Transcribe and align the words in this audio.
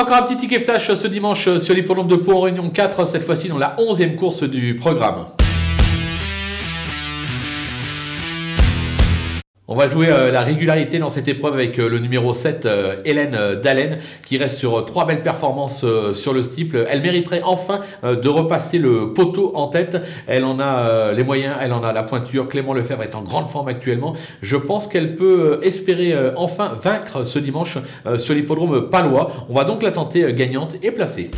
Encore 0.00 0.16
un 0.16 0.22
petit 0.22 0.38
ticket 0.38 0.60
flash 0.60 0.94
ce 0.94 1.06
dimanche 1.08 1.58
sur 1.58 1.74
l'hippodrome 1.74 2.08
de 2.08 2.16
Pau 2.16 2.32
en 2.32 2.40
Réunion 2.40 2.70
4, 2.70 3.06
cette 3.06 3.22
fois-ci 3.22 3.48
dans 3.48 3.58
la 3.58 3.76
11e 3.76 4.14
course 4.14 4.44
du 4.44 4.74
programme. 4.74 5.26
On 9.72 9.76
va 9.76 9.88
jouer 9.88 10.08
euh, 10.10 10.32
la 10.32 10.40
régularité 10.40 10.98
dans 10.98 11.10
cette 11.10 11.28
épreuve 11.28 11.54
avec 11.54 11.78
euh, 11.78 11.88
le 11.88 12.00
numéro 12.00 12.34
7, 12.34 12.66
euh, 12.66 12.96
Hélène 13.04 13.38
Dallen, 13.62 13.98
qui 14.26 14.36
reste 14.36 14.58
sur 14.58 14.84
trois 14.84 15.06
belles 15.06 15.22
performances 15.22 15.86
sur 16.12 16.32
le 16.32 16.42
steeple. 16.42 16.88
Elle 16.90 17.02
mériterait 17.02 17.42
enfin 17.44 17.80
de 18.02 18.28
repasser 18.28 18.78
le 18.78 19.12
poteau 19.12 19.52
en 19.54 19.68
tête. 19.68 19.96
Elle 20.26 20.44
en 20.44 20.58
a 20.58 21.12
les 21.12 21.22
moyens, 21.22 21.54
elle 21.60 21.72
en 21.72 21.84
a 21.84 21.92
la 21.92 22.02
pointure. 22.02 22.48
Clément 22.48 22.74
Lefebvre 22.74 23.04
est 23.04 23.14
en 23.14 23.22
grande 23.22 23.48
forme 23.48 23.68
actuellement. 23.68 24.14
Je 24.42 24.56
pense 24.56 24.88
qu'elle 24.88 25.14
peut 25.14 25.60
espérer 25.62 26.14
enfin 26.36 26.76
vaincre 26.80 27.24
ce 27.24 27.38
dimanche 27.38 27.78
sur 28.18 28.34
l'hippodrome 28.34 28.90
palois. 28.90 29.30
On 29.48 29.54
va 29.54 29.64
donc 29.64 29.82
la 29.82 29.92
tenter 29.92 30.32
gagnante 30.32 30.74
et 30.82 30.90
placée. 30.90 31.30